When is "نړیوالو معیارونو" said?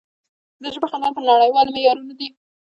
1.29-2.13